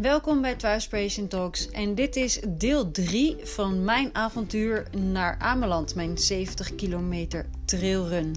Welkom 0.00 0.40
bij 0.40 0.54
Twice 0.54 1.26
Talks 1.28 1.70
en 1.70 1.94
dit 1.94 2.16
is 2.16 2.40
deel 2.48 2.90
3 2.90 3.36
van 3.42 3.84
mijn 3.84 4.14
avontuur 4.14 4.86
naar 4.96 5.38
Ameland, 5.38 5.94
mijn 5.94 6.18
70 6.18 6.74
kilometer 6.74 7.46
trailrun. 7.64 8.34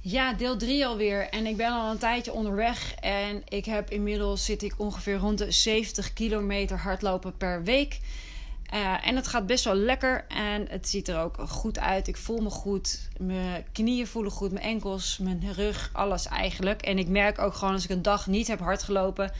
Ja, 0.00 0.32
deel 0.32 0.56
3 0.56 0.86
alweer 0.86 1.28
en 1.28 1.46
ik 1.46 1.56
ben 1.56 1.72
al 1.72 1.90
een 1.90 1.98
tijdje 1.98 2.32
onderweg 2.32 2.94
en 2.94 3.42
ik 3.48 3.64
heb 3.64 3.90
inmiddels 3.90 4.44
zit 4.44 4.62
ik 4.62 4.74
ongeveer 4.76 5.16
rond 5.16 5.38
de 5.38 5.50
70 5.50 6.12
kilometer 6.12 6.78
hardlopen 6.78 7.36
per 7.36 7.62
week. 7.62 8.00
Uh, 8.74 9.06
en 9.06 9.16
het 9.16 9.26
gaat 9.26 9.46
best 9.46 9.64
wel 9.64 9.74
lekker 9.74 10.24
en 10.28 10.66
het 10.68 10.88
ziet 10.88 11.08
er 11.08 11.20
ook 11.20 11.36
goed 11.48 11.78
uit. 11.78 12.08
Ik 12.08 12.16
voel 12.16 12.40
me 12.40 12.50
goed. 12.50 13.08
Mijn 13.18 13.64
knieën 13.72 14.06
voelen 14.06 14.32
goed, 14.32 14.52
mijn 14.52 14.64
enkels, 14.64 15.18
mijn 15.18 15.52
rug, 15.52 15.90
alles 15.92 16.26
eigenlijk. 16.26 16.82
En 16.82 16.98
ik 16.98 17.08
merk 17.08 17.38
ook 17.38 17.54
gewoon 17.54 17.74
als 17.74 17.84
ik 17.84 17.90
een 17.90 18.02
dag 18.02 18.26
niet 18.26 18.46
heb 18.46 18.60
hard 18.60 18.82
gelopen, 18.82 19.32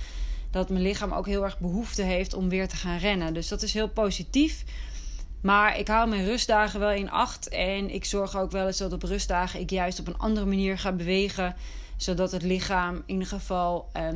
dat 0.50 0.68
mijn 0.68 0.82
lichaam 0.82 1.12
ook 1.12 1.26
heel 1.26 1.44
erg 1.44 1.58
behoefte 1.58 2.02
heeft 2.02 2.34
om 2.34 2.48
weer 2.48 2.68
te 2.68 2.76
gaan 2.76 2.98
rennen. 2.98 3.34
Dus 3.34 3.48
dat 3.48 3.62
is 3.62 3.74
heel 3.74 3.88
positief. 3.88 4.64
Maar 5.40 5.78
ik 5.78 5.88
hou 5.88 6.08
mijn 6.08 6.24
rustdagen 6.24 6.80
wel 6.80 6.90
in 6.90 7.10
acht. 7.10 7.48
En 7.48 7.94
ik 7.94 8.04
zorg 8.04 8.36
ook 8.36 8.50
wel 8.50 8.66
eens 8.66 8.78
dat 8.78 8.92
op 8.92 9.02
rustdagen 9.02 9.60
ik 9.60 9.70
juist 9.70 10.00
op 10.00 10.06
een 10.06 10.18
andere 10.18 10.46
manier 10.46 10.78
ga 10.78 10.92
bewegen. 10.92 11.56
Zodat 11.96 12.32
het 12.32 12.42
lichaam 12.42 12.94
in 12.94 13.02
ieder 13.06 13.28
geval 13.28 13.90
uh, 13.96 14.08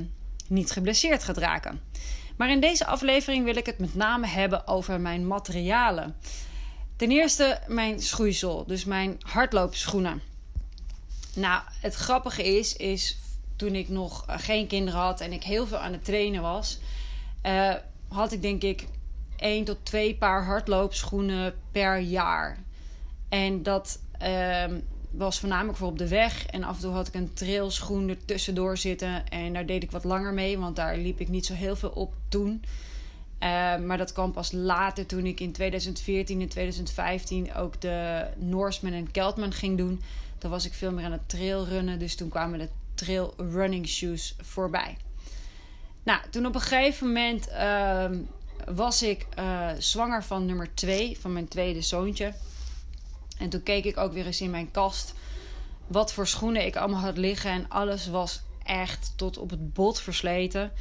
niet 0.49 0.71
geblesseerd 0.71 1.25
gaat 1.25 1.39
raken. 1.39 1.81
Maar 2.37 2.51
in 2.51 2.61
deze 2.61 2.87
aflevering 2.87 3.45
wil 3.45 3.57
ik 3.57 3.67
het 3.67 3.79
met 3.79 3.95
name 3.95 4.27
hebben 4.27 4.67
over 4.67 5.01
mijn 5.01 5.27
materialen. 5.27 6.17
Ten 6.97 7.11
eerste 7.11 7.61
mijn 7.67 8.01
schoeisel, 8.01 8.65
dus 8.67 8.85
mijn 8.85 9.17
hardloopschoenen. 9.21 10.23
Nou, 11.35 11.63
het 11.81 11.95
grappige 11.95 12.57
is, 12.57 12.77
is 12.77 13.19
toen 13.57 13.75
ik 13.75 13.89
nog 13.89 14.25
geen 14.29 14.67
kinderen 14.67 15.01
had 15.01 15.21
en 15.21 15.33
ik 15.33 15.43
heel 15.43 15.67
veel 15.67 15.79
aan 15.79 15.93
het 15.93 16.05
trainen 16.05 16.43
was, 16.43 16.79
uh, 17.47 17.75
had 18.09 18.33
ik 18.33 18.43
denk 18.43 18.63
ik 18.63 18.87
één 19.37 19.65
tot 19.65 19.79
twee 19.83 20.17
paar 20.17 20.45
hardloopschoenen 20.45 21.55
per 21.73 21.99
jaar. 21.99 22.59
En 23.29 23.63
dat 23.63 23.99
uh, 24.23 24.65
was 25.17 25.41
voornamelijk 25.41 25.79
voor 25.79 25.89
op 25.89 25.99
de 25.99 26.09
weg. 26.09 26.47
En 26.47 26.65
af 26.65 26.77
en 26.77 26.83
toe 26.83 26.93
had 26.93 27.09
ik 27.09 27.15
een 27.15 27.35
trailschoen 27.35 28.09
er 28.09 28.25
tussendoor 28.25 28.77
zitten. 28.77 29.29
En 29.29 29.53
daar 29.53 29.67
deed 29.67 29.83
ik 29.83 29.91
wat 29.91 30.05
langer 30.05 30.33
mee, 30.33 30.59
want 30.59 30.77
daar 30.77 30.97
liep 30.97 31.21
ik 31.21 31.29
niet 31.29 31.47
zo 31.47 31.55
heel 31.55 31.77
veel 31.77 31.91
op 31.91 32.15
toen. 32.29 32.65
Uh, 33.41 33.77
maar 33.79 33.99
dat 33.99 34.13
kwam 34.13 34.33
pas 34.33 34.53
later 34.53 35.07
toen 35.07 35.27
ik 35.27 35.41
in 35.41 35.53
2014 35.53 36.41
en 36.41 36.49
2015 36.49 37.55
ook 37.55 37.81
de 37.81 38.27
Norseman 38.37 38.93
en 38.93 39.11
Keltman 39.11 39.53
ging 39.53 39.79
doen. 39.79 40.03
Dan 40.39 40.51
was 40.51 40.67
ik 40.67 40.73
veel 40.73 40.93
meer 40.93 41.05
aan 41.05 41.13
het 41.13 41.29
trailrunnen. 41.29 41.99
Dus 41.99 42.15
toen 42.15 42.29
kwamen 42.29 42.59
de 42.59 42.69
trail 42.95 43.35
running 43.37 43.89
shoes 43.89 44.37
voorbij. 44.41 44.97
Nou, 46.03 46.21
toen 46.31 46.47
op 46.47 46.55
een 46.55 46.61
gegeven 46.61 47.07
moment 47.07 47.49
uh, 47.49 48.11
was 48.75 49.03
ik 49.03 49.27
uh, 49.39 49.69
zwanger 49.79 50.25
van 50.25 50.47
nummer 50.47 50.75
2, 50.75 51.19
van 51.21 51.33
mijn 51.33 51.49
tweede 51.49 51.81
zoontje. 51.81 52.33
En 53.39 53.49
toen 53.49 53.63
keek 53.63 53.85
ik 53.85 53.97
ook 53.97 54.13
weer 54.13 54.27
eens 54.27 54.41
in 54.41 54.51
mijn 54.51 54.71
kast 54.71 55.15
wat 55.87 56.13
voor 56.13 56.27
schoenen 56.27 56.67
ik 56.67 56.77
allemaal 56.77 57.01
had 57.01 57.17
liggen. 57.17 57.51
En 57.51 57.69
alles 57.69 58.07
was 58.07 58.43
echt 58.63 59.13
tot 59.17 59.39
op 59.39 59.51
het 59.51 59.73
bot 59.73 60.01
versleten. 60.01 60.73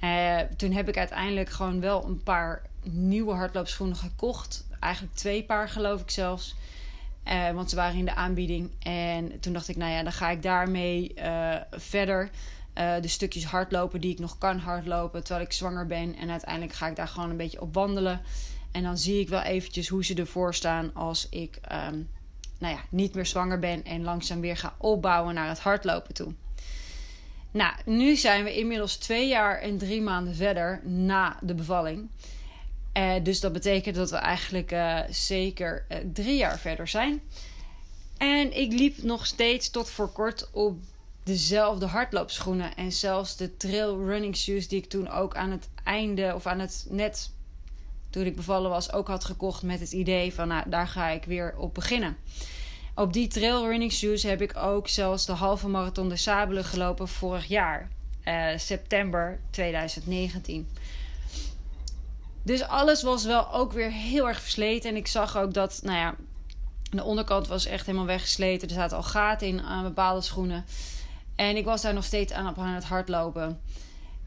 Uh, 0.00 0.38
toen 0.56 0.72
heb 0.72 0.88
ik 0.88 0.96
uiteindelijk 0.96 1.50
gewoon 1.50 1.80
wel 1.80 2.04
een 2.04 2.22
paar 2.22 2.62
nieuwe 2.82 3.32
hardloopschoenen 3.32 3.96
gekocht. 3.96 4.66
Eigenlijk 4.80 5.14
twee 5.14 5.44
paar 5.44 5.68
geloof 5.68 6.00
ik 6.00 6.10
zelfs. 6.10 6.54
Uh, 7.28 7.50
want 7.50 7.70
ze 7.70 7.76
waren 7.76 7.98
in 7.98 8.04
de 8.04 8.14
aanbieding. 8.14 8.70
En 8.78 9.40
toen 9.40 9.52
dacht 9.52 9.68
ik, 9.68 9.76
nou 9.76 9.92
ja, 9.92 10.02
dan 10.02 10.12
ga 10.12 10.30
ik 10.30 10.42
daarmee 10.42 11.14
uh, 11.18 11.56
verder. 11.70 12.30
de 12.74 13.08
stukjes 13.08 13.44
hardlopen 13.44 14.00
die 14.00 14.12
ik 14.12 14.18
nog 14.18 14.38
kan 14.38 14.58
hardlopen 14.58 15.24
terwijl 15.24 15.46
ik 15.46 15.52
zwanger 15.52 15.86
ben. 15.86 16.16
En 16.16 16.30
uiteindelijk 16.30 16.72
ga 16.72 16.86
ik 16.86 16.96
daar 16.96 17.08
gewoon 17.08 17.30
een 17.30 17.36
beetje 17.36 17.60
op 17.60 17.74
wandelen. 17.74 18.20
En 18.74 18.82
dan 18.82 18.98
zie 18.98 19.20
ik 19.20 19.28
wel 19.28 19.40
eventjes 19.40 19.88
hoe 19.88 20.04
ze 20.04 20.14
ervoor 20.14 20.54
staan 20.54 20.94
als 20.94 21.28
ik 21.30 21.58
um, 21.72 22.08
nou 22.58 22.74
ja, 22.74 22.80
niet 22.90 23.14
meer 23.14 23.26
zwanger 23.26 23.58
ben 23.58 23.84
en 23.84 24.02
langzaam 24.02 24.40
weer 24.40 24.56
ga 24.56 24.74
opbouwen 24.78 25.34
naar 25.34 25.48
het 25.48 25.58
hardlopen 25.58 26.14
toe. 26.14 26.32
Nou, 27.50 27.74
nu 27.84 28.16
zijn 28.16 28.44
we 28.44 28.56
inmiddels 28.56 28.96
twee 28.96 29.28
jaar 29.28 29.60
en 29.60 29.78
drie 29.78 30.02
maanden 30.02 30.34
verder 30.34 30.80
na 30.84 31.38
de 31.40 31.54
bevalling. 31.54 32.08
Uh, 32.96 33.12
dus 33.22 33.40
dat 33.40 33.52
betekent 33.52 33.96
dat 33.96 34.10
we 34.10 34.16
eigenlijk 34.16 34.72
uh, 34.72 35.00
zeker 35.10 35.86
uh, 35.88 35.98
drie 36.12 36.36
jaar 36.36 36.58
verder 36.58 36.88
zijn. 36.88 37.20
En 38.16 38.56
ik 38.56 38.72
liep 38.72 39.02
nog 39.02 39.26
steeds 39.26 39.70
tot 39.70 39.90
voor 39.90 40.08
kort 40.08 40.50
op 40.52 40.78
dezelfde 41.22 41.86
hardloopschoenen. 41.86 42.76
En 42.76 42.92
zelfs 42.92 43.36
de 43.36 43.56
trail 43.56 44.04
running 44.04 44.36
shoes 44.36 44.68
die 44.68 44.78
ik 44.78 44.88
toen 44.88 45.10
ook 45.10 45.36
aan 45.36 45.50
het 45.50 45.68
einde 45.84 46.32
of 46.34 46.46
aan 46.46 46.58
het 46.58 46.86
net 46.88 47.30
toen 48.14 48.26
ik 48.26 48.36
bevallen 48.36 48.70
was, 48.70 48.92
ook 48.92 49.08
had 49.08 49.24
gekocht 49.24 49.62
met 49.62 49.80
het 49.80 49.92
idee 49.92 50.34
van 50.34 50.48
nou, 50.48 50.70
daar 50.70 50.88
ga 50.88 51.08
ik 51.08 51.24
weer 51.24 51.54
op 51.58 51.74
beginnen. 51.74 52.16
Op 52.94 53.12
die 53.12 53.28
trail 53.28 53.66
running 53.66 53.92
shoes 53.92 54.22
heb 54.22 54.40
ik 54.40 54.56
ook 54.56 54.88
zelfs 54.88 55.26
de 55.26 55.32
halve 55.32 55.68
marathon 55.68 56.08
de 56.08 56.16
Sabelen 56.16 56.64
gelopen 56.64 57.08
vorig 57.08 57.46
jaar, 57.46 57.90
uh, 58.24 58.46
september 58.56 59.40
2019. 59.50 60.68
Dus 62.42 62.62
alles 62.62 63.02
was 63.02 63.24
wel 63.24 63.52
ook 63.52 63.72
weer 63.72 63.90
heel 63.90 64.28
erg 64.28 64.40
versleten. 64.40 64.90
En 64.90 64.96
ik 64.96 65.06
zag 65.06 65.36
ook 65.36 65.54
dat, 65.54 65.80
nou 65.82 65.98
ja, 65.98 66.14
de 66.90 67.04
onderkant 67.04 67.48
was 67.48 67.66
echt 67.66 67.86
helemaal 67.86 68.06
weggesleten. 68.06 68.68
Er 68.68 68.74
zaten 68.74 68.96
al 68.96 69.02
gaten 69.02 69.46
in 69.46 69.62
aan 69.62 69.82
bepaalde 69.82 70.20
schoenen. 70.20 70.64
En 71.36 71.56
ik 71.56 71.64
was 71.64 71.82
daar 71.82 71.94
nog 71.94 72.04
steeds 72.04 72.32
aan 72.32 72.48
op 72.48 72.58
aan 72.58 72.74
het 72.74 72.84
hardlopen. 72.84 73.60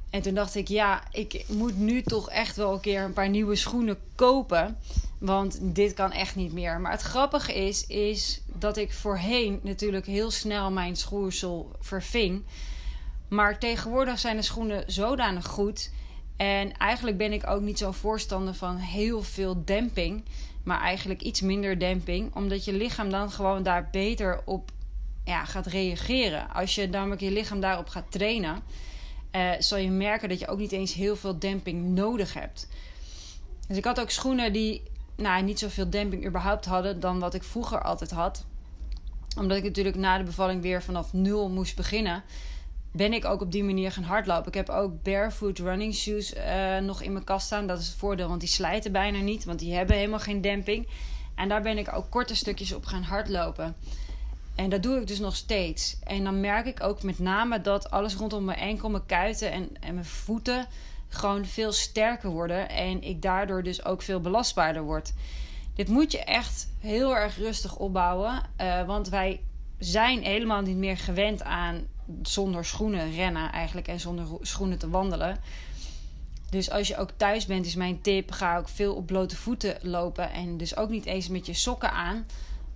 En 0.10 0.22
toen 0.22 0.34
dacht 0.34 0.56
ik, 0.56 0.68
ja, 0.68 1.04
ik 1.12 1.46
moet 1.48 1.78
nu 1.78 2.02
toch 2.02 2.30
echt 2.30 2.56
wel 2.56 2.74
een 2.74 2.80
keer 2.80 3.04
een 3.04 3.14
paar 3.14 3.30
nieuwe 3.30 3.56
schoenen 3.56 3.98
kopen. 4.16 4.78
Want 5.18 5.58
dit 5.62 5.94
kan 5.94 6.12
echt 6.12 6.36
niet 6.36 6.54
meer. 6.54 6.80
Maar 6.80 6.92
het 6.92 7.02
grappige 7.02 7.54
is, 7.54 7.88
is 7.88 8.42
dat 8.46 8.78
ik 8.78 8.94
voorheen 8.94 9.60
natuurlijk 9.64 10.06
heel 10.06 10.32
snel 10.32 10.72
mijn 10.72 10.96
schoeisel 10.96 11.72
verving. 11.80 12.44
Maar 13.28 13.60
tegenwoordig 13.60 14.20
zijn 14.20 14.36
de 14.36 14.42
schoenen 14.42 14.84
zodanig 14.88 15.46
goed. 15.46 15.92
En 16.38 16.78
eigenlijk 16.78 17.18
ben 17.18 17.34
ik 17.34 17.48
ook 17.48 17.62
niet 17.62 17.78
zo 17.78 17.92
voorstander 17.92 18.54
van 18.54 18.76
heel 18.76 19.24
veel 19.24 19.62
demping. 19.66 20.24
Maar 20.64 20.82
eigenlijk 20.82 21.22
iets 21.22 21.42
minder 21.42 21.80
demping. 21.80 22.36
Omdat 22.36 22.66
je 22.66 22.74
lichaam 22.74 23.10
dan 23.10 23.32
gewoon 23.32 23.64
daar 23.64 23.90
beter 23.92 24.42
op 24.46 24.72
ja, 25.24 25.46
gaat 25.46 25.66
reageren. 25.66 26.54
Als 26.54 26.76
je 26.76 26.88
namelijk 26.88 27.22
je 27.22 27.32
lichaam 27.32 27.60
daarop 27.60 27.88
gaat 27.88 28.12
trainen 28.12 28.64
uh, 29.32 29.52
zal 29.60 29.78
je 29.78 29.90
merken 29.90 30.30
dat 30.30 30.40
je 30.40 30.48
ook 30.48 30.60
niet 30.60 30.72
eens 30.72 30.94
heel 30.94 31.16
veel 31.16 31.40
demping 31.40 31.84
nodig 31.96 32.34
hebt. 32.34 32.68
Dus 33.68 33.78
ik 33.78 33.86
had 33.86 34.00
ook 34.00 34.10
schoenen 34.10 34.54
die 34.54 34.82
nou, 35.16 35.44
niet 35.44 35.60
zoveel 35.60 35.90
demping 35.90 36.26
überhaupt 36.26 36.66
hadden 36.66 37.00
dan 37.00 37.20
wat 37.20 37.34
ik 37.34 37.44
vroeger 37.44 37.82
altijd 37.82 38.12
had. 38.12 38.46
Omdat 39.38 39.58
ik 39.58 39.64
natuurlijk 39.64 39.96
na 39.96 40.18
de 40.18 40.24
bevalling 40.24 40.62
weer 40.62 40.84
vanaf 40.84 41.14
nul 41.14 41.50
moest 41.50 41.76
beginnen, 41.76 42.24
ben 42.92 43.14
ik 43.14 43.26
ook 43.26 43.42
op 43.42 43.52
die 43.52 43.64
manier 43.64 43.92
gaan 43.92 44.04
hardlopen. 44.04 44.48
Ik 44.48 44.54
heb 44.54 44.70
ook 44.70 45.04
barefoot 45.04 45.60
running 45.60 45.96
shoes 45.96 46.34
uh, 46.34 46.78
nog 46.78 47.02
in 47.02 47.12
mijn 47.12 47.24
kast 47.24 47.46
staan. 47.46 47.68
Dat 47.68 47.80
is 47.80 47.88
het 47.88 47.96
voordeel, 47.96 48.28
want 48.28 48.40
die 48.40 48.50
slijten 48.50 48.92
bijna 48.92 49.20
niet, 49.20 49.46
want 49.46 49.60
die 49.60 49.74
hebben 49.74 49.96
helemaal 49.96 50.20
geen 50.20 50.42
demping. 50.42 50.88
En 51.36 51.50
daar 51.50 51.62
ben 51.62 51.78
ik 51.78 51.94
ook 51.94 52.10
korte 52.10 52.36
stukjes 52.36 52.74
op 52.74 52.86
gaan 52.86 53.04
hardlopen. 53.04 53.76
En 54.58 54.70
dat 54.70 54.84
doe 54.84 55.00
ik 55.00 55.08
dus 55.08 55.20
nog 55.20 55.36
steeds. 55.36 55.98
En 56.04 56.24
dan 56.24 56.40
merk 56.40 56.66
ik 56.66 56.84
ook 56.84 57.04
met 57.04 57.20
name 57.20 57.62
dat 57.62 57.92
alles 57.92 58.16
rondom 58.16 58.46
mijn 58.46 58.58
enkel, 58.58 58.90
mijn 58.90 59.06
kuiten 59.06 59.52
en, 59.52 59.70
en 59.80 59.94
mijn 59.94 60.06
voeten 60.06 60.68
gewoon 61.08 61.46
veel 61.46 61.72
sterker 61.72 62.30
worden. 62.30 62.70
En 62.70 63.04
ik 63.04 63.22
daardoor 63.22 63.64
dus 63.64 63.86
ook 63.86 64.02
veel 64.02 64.20
belastbaarder 64.20 64.84
word. 64.84 65.14
Dit 65.76 65.90
moet 65.90 66.12
je 66.12 66.24
echt 66.24 66.70
heel 66.80 67.16
erg 67.16 67.38
rustig 67.38 67.76
opbouwen. 67.76 68.44
Uh, 68.62 68.86
want 68.86 69.10
wij 69.10 69.42
zijn 69.78 70.24
helemaal 70.24 70.62
niet 70.62 70.78
meer 70.78 70.98
gewend 70.98 71.44
aan 71.44 71.88
zonder 72.22 72.66
schoenen 72.66 73.12
rennen 73.12 73.52
eigenlijk. 73.52 73.88
En 73.88 74.00
zonder 74.00 74.28
schoenen 74.42 74.78
te 74.78 74.90
wandelen. 74.90 75.38
Dus 76.50 76.70
als 76.72 76.88
je 76.88 76.98
ook 76.98 77.12
thuis 77.18 77.46
bent, 77.46 77.66
is 77.66 77.76
mijn 77.76 78.02
tip: 78.02 78.32
ga 78.32 78.58
ook 78.58 78.70
veel 78.70 78.96
op 78.96 79.06
blote 79.06 79.36
voeten 79.36 79.78
lopen. 79.82 80.32
En 80.32 80.58
dus 80.58 80.76
ook 80.76 80.90
niet 80.90 81.06
eens 81.06 81.28
met 81.28 81.46
je 81.46 81.54
sokken 81.54 81.92
aan. 81.92 82.26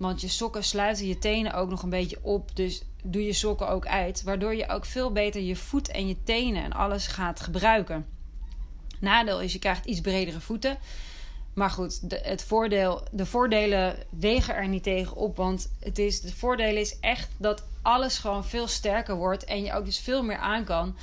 Want 0.02 0.20
je 0.20 0.28
sokken 0.28 0.64
sluiten 0.64 1.06
je 1.06 1.18
tenen 1.18 1.54
ook 1.54 1.70
nog 1.70 1.82
een 1.82 1.90
beetje 1.90 2.18
op. 2.22 2.56
Dus 2.56 2.82
doe 3.02 3.24
je 3.24 3.32
sokken 3.32 3.68
ook 3.68 3.86
uit. 3.86 4.22
Waardoor 4.22 4.54
je 4.54 4.68
ook 4.68 4.84
veel 4.84 5.12
beter 5.12 5.40
je 5.40 5.56
voet 5.56 5.88
en 5.88 6.08
je 6.08 6.16
tenen 6.24 6.62
en 6.62 6.72
alles 6.72 7.06
gaat 7.06 7.40
gebruiken. 7.40 8.06
Nadeel 9.00 9.40
is, 9.40 9.52
je 9.52 9.58
krijgt 9.58 9.84
iets 9.84 10.00
bredere 10.00 10.40
voeten. 10.40 10.78
Maar 11.54 11.70
goed, 11.70 12.10
de, 12.10 12.20
het 12.22 12.44
voordeel, 12.44 13.06
de 13.10 13.26
voordelen 13.26 13.96
wegen 14.10 14.54
er 14.54 14.68
niet 14.68 14.82
tegen 14.82 15.16
op. 15.16 15.36
Want 15.36 15.72
het 15.80 15.98
is, 15.98 16.20
de 16.20 16.34
voordeel 16.34 16.76
is 16.76 16.98
echt 17.00 17.28
dat 17.36 17.64
alles 17.82 18.18
gewoon 18.18 18.44
veel 18.44 18.66
sterker 18.66 19.14
wordt. 19.14 19.44
En 19.44 19.64
je 19.64 19.72
ook 19.72 19.84
dus 19.84 19.98
veel 19.98 20.22
meer 20.22 20.38
aan 20.38 20.64
kan. 20.64 20.96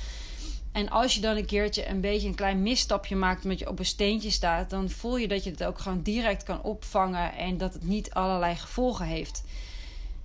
En 0.72 0.90
als 0.90 1.14
je 1.14 1.20
dan 1.20 1.36
een 1.36 1.46
keertje 1.46 1.88
een 1.88 2.00
beetje 2.00 2.28
een 2.28 2.34
klein 2.34 2.62
misstapje 2.62 3.16
maakt 3.16 3.42
omdat 3.42 3.58
je 3.58 3.68
op 3.68 3.78
een 3.78 3.84
steentje 3.84 4.30
staat, 4.30 4.70
dan 4.70 4.90
voel 4.90 5.16
je 5.16 5.28
dat 5.28 5.44
je 5.44 5.50
het 5.50 5.64
ook 5.64 5.78
gewoon 5.78 6.02
direct 6.02 6.42
kan 6.42 6.62
opvangen 6.62 7.32
en 7.36 7.58
dat 7.58 7.72
het 7.72 7.84
niet 7.84 8.14
allerlei 8.14 8.56
gevolgen 8.56 9.06
heeft. 9.06 9.44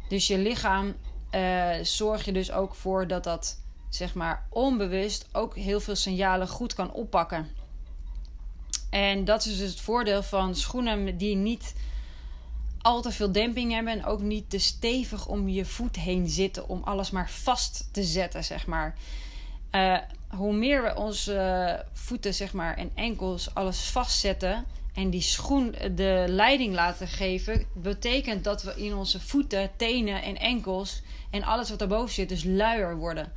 Dus 0.09 0.27
je 0.27 0.37
lichaam 0.37 0.95
uh, 1.31 1.69
zorg 1.81 2.25
je 2.25 2.31
dus 2.31 2.51
ook 2.51 2.75
voor 2.75 3.07
dat 3.07 3.23
dat 3.23 3.59
zeg 3.89 4.13
maar 4.13 4.47
onbewust 4.49 5.27
ook 5.31 5.55
heel 5.55 5.79
veel 5.79 5.95
signalen 5.95 6.47
goed 6.47 6.73
kan 6.73 6.91
oppakken. 6.91 7.49
En 8.89 9.25
dat 9.25 9.45
is 9.45 9.57
dus 9.57 9.69
het 9.69 9.81
voordeel 9.81 10.23
van 10.23 10.55
schoenen 10.55 11.17
die 11.17 11.35
niet 11.35 11.73
al 12.81 13.01
te 13.01 13.11
veel 13.11 13.31
demping 13.31 13.71
hebben 13.71 13.93
en 13.93 14.05
ook 14.05 14.21
niet 14.21 14.49
te 14.49 14.59
stevig 14.59 15.27
om 15.27 15.49
je 15.49 15.65
voet 15.65 15.95
heen 15.95 16.29
zitten 16.29 16.69
om 16.69 16.83
alles 16.83 17.11
maar 17.11 17.29
vast 17.29 17.89
te 17.91 18.03
zetten, 18.03 18.43
zeg 18.43 18.67
maar. 18.67 18.95
Uh, 19.75 19.97
hoe 20.29 20.53
meer 20.53 20.83
we 20.83 20.95
onze 20.95 21.85
voeten, 21.93 22.33
zeg 22.33 22.53
maar, 22.53 22.77
en 22.77 22.91
enkels 22.93 23.53
alles 23.53 23.89
vastzetten 23.89 24.65
en 24.93 25.09
die 25.09 25.21
schoen 25.21 25.75
de 25.95 26.25
leiding 26.27 26.73
laten 26.73 27.07
geven, 27.07 27.65
betekent 27.73 28.43
dat 28.43 28.63
we 28.63 28.75
in 28.75 28.95
onze 28.95 29.19
voeten, 29.19 29.71
tenen 29.75 30.23
en 30.23 30.37
enkels 30.37 31.01
en 31.31 31.43
alles 31.43 31.69
wat 31.69 31.79
daarboven 31.79 32.13
zit, 32.13 32.29
dus 32.29 32.43
luier 32.43 32.97
worden. 32.97 33.31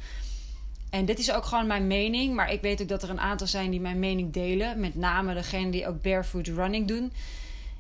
En 0.90 1.04
dit 1.04 1.18
is 1.18 1.32
ook 1.32 1.44
gewoon 1.44 1.66
mijn 1.66 1.86
mening, 1.86 2.34
maar 2.34 2.52
ik 2.52 2.60
weet 2.60 2.82
ook 2.82 2.88
dat 2.88 3.02
er 3.02 3.10
een 3.10 3.20
aantal 3.20 3.46
zijn 3.46 3.70
die 3.70 3.80
mijn 3.80 3.98
mening 3.98 4.32
delen. 4.32 4.80
Met 4.80 4.94
name 4.94 5.34
degene 5.34 5.70
die 5.70 5.86
ook 5.86 6.02
barefoot 6.02 6.46
running 6.46 6.88
doen. 6.88 7.12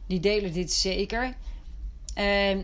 Die 0.06 0.20
delen 0.20 0.52
dit 0.52 0.72
zeker. 0.72 1.34
Uh, 2.16 2.58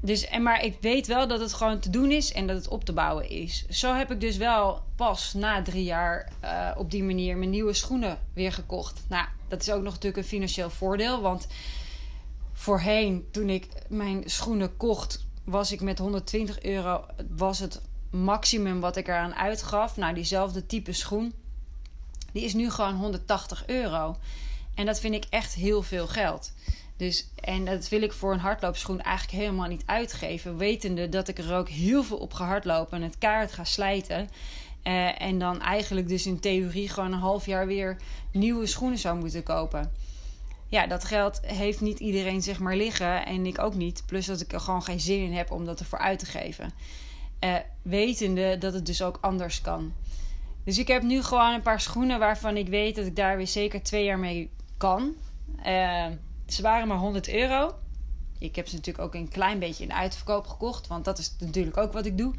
dus, 0.00 0.24
en 0.24 0.42
maar 0.42 0.64
ik 0.64 0.76
weet 0.80 1.06
wel 1.06 1.28
dat 1.28 1.40
het 1.40 1.52
gewoon 1.52 1.78
te 1.78 1.90
doen 1.90 2.10
is 2.10 2.32
en 2.32 2.46
dat 2.46 2.56
het 2.56 2.68
op 2.68 2.84
te 2.84 2.92
bouwen 2.92 3.28
is. 3.28 3.66
Zo 3.68 3.94
heb 3.94 4.10
ik 4.10 4.20
dus 4.20 4.36
wel 4.36 4.82
pas 4.96 5.32
na 5.32 5.62
drie 5.62 5.84
jaar 5.84 6.32
uh, 6.44 6.70
op 6.76 6.90
die 6.90 7.04
manier 7.04 7.36
mijn 7.36 7.50
nieuwe 7.50 7.72
schoenen 7.72 8.18
weer 8.32 8.52
gekocht. 8.52 9.02
Nou, 9.08 9.26
dat 9.48 9.60
is 9.60 9.70
ook 9.70 9.82
nog 9.82 9.92
natuurlijk 9.92 10.22
een 10.22 10.28
financieel 10.28 10.70
voordeel. 10.70 11.20
Want 11.20 11.46
voorheen, 12.52 13.28
toen 13.30 13.48
ik 13.48 13.68
mijn 13.88 14.22
schoenen 14.26 14.76
kocht, 14.76 15.26
was 15.44 15.72
ik 15.72 15.80
met 15.80 15.98
120 15.98 16.62
euro. 16.62 17.04
Was 17.36 17.58
het 17.58 17.80
maximum 18.10 18.80
wat 18.80 18.96
ik 18.96 19.08
eraan 19.08 19.34
uitgaf. 19.34 19.96
Nou, 19.96 20.14
diezelfde 20.14 20.66
type 20.66 20.92
schoen. 20.92 21.32
Die 22.32 22.44
is 22.44 22.54
nu 22.54 22.70
gewoon 22.70 22.94
180 22.94 23.66
euro. 23.66 24.16
En 24.74 24.86
dat 24.86 25.00
vind 25.00 25.14
ik 25.14 25.24
echt 25.30 25.54
heel 25.54 25.82
veel 25.82 26.06
geld. 26.06 26.52
Dus, 26.98 27.28
en 27.34 27.64
dat 27.64 27.88
wil 27.88 28.02
ik 28.02 28.12
voor 28.12 28.32
een 28.32 28.38
hardloopschoen 28.38 29.00
eigenlijk 29.00 29.38
helemaal 29.38 29.68
niet 29.68 29.82
uitgeven. 29.86 30.56
Wetende 30.56 31.08
dat 31.08 31.28
ik 31.28 31.38
er 31.38 31.54
ook 31.54 31.68
heel 31.68 32.04
veel 32.04 32.16
op 32.16 32.32
ga 32.32 32.44
hardlopen 32.44 32.96
en 32.96 33.02
het 33.02 33.18
kaart 33.18 33.52
ga 33.52 33.64
slijten. 33.64 34.28
Uh, 34.84 35.22
en 35.22 35.38
dan 35.38 35.60
eigenlijk 35.60 36.08
dus 36.08 36.26
in 36.26 36.40
theorie 36.40 36.88
gewoon 36.88 37.12
een 37.12 37.18
half 37.18 37.46
jaar 37.46 37.66
weer 37.66 37.96
nieuwe 38.32 38.66
schoenen 38.66 38.98
zou 38.98 39.18
moeten 39.18 39.42
kopen. 39.42 39.92
Ja, 40.68 40.86
dat 40.86 41.04
geld 41.04 41.40
heeft 41.42 41.80
niet 41.80 42.00
iedereen 42.00 42.42
zeg 42.42 42.58
maar 42.58 42.76
liggen 42.76 43.26
en 43.26 43.46
ik 43.46 43.58
ook 43.58 43.74
niet. 43.74 44.02
Plus 44.06 44.26
dat 44.26 44.40
ik 44.40 44.52
er 44.52 44.60
gewoon 44.60 44.82
geen 44.82 45.00
zin 45.00 45.24
in 45.24 45.32
heb 45.32 45.50
om 45.50 45.64
dat 45.64 45.80
ervoor 45.80 45.98
uit 45.98 46.18
te 46.18 46.26
geven. 46.26 46.70
Uh, 47.44 47.54
wetende 47.82 48.58
dat 48.58 48.72
het 48.72 48.86
dus 48.86 49.02
ook 49.02 49.18
anders 49.20 49.60
kan. 49.60 49.92
Dus 50.64 50.78
ik 50.78 50.88
heb 50.88 51.02
nu 51.02 51.22
gewoon 51.22 51.52
een 51.52 51.62
paar 51.62 51.80
schoenen 51.80 52.18
waarvan 52.18 52.56
ik 52.56 52.68
weet 52.68 52.96
dat 52.96 53.06
ik 53.06 53.16
daar 53.16 53.36
weer 53.36 53.46
zeker 53.46 53.82
twee 53.82 54.04
jaar 54.04 54.18
mee 54.18 54.50
kan. 54.76 55.14
Uh, 55.66 56.06
ze 56.48 56.62
waren 56.62 56.88
maar 56.88 56.98
100 56.98 57.28
euro. 57.28 57.74
Ik 58.38 58.56
heb 58.56 58.68
ze 58.68 58.74
natuurlijk 58.74 59.04
ook 59.04 59.14
een 59.14 59.28
klein 59.28 59.58
beetje 59.58 59.84
in 59.84 59.92
uitverkoop 59.92 60.46
gekocht. 60.46 60.86
Want 60.86 61.04
dat 61.04 61.18
is 61.18 61.34
natuurlijk 61.38 61.76
ook 61.76 61.92
wat 61.92 62.06
ik 62.06 62.18
doe. 62.18 62.34